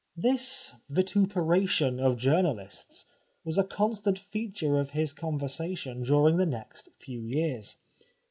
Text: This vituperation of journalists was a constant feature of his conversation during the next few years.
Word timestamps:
This 0.17 0.73
vituperation 0.89 1.99
of 1.99 2.17
journalists 2.17 3.05
was 3.45 3.59
a 3.59 3.63
constant 3.63 4.17
feature 4.17 4.79
of 4.79 4.89
his 4.97 5.13
conversation 5.13 6.01
during 6.01 6.37
the 6.37 6.45
next 6.47 6.89
few 6.97 7.21
years. 7.23 7.77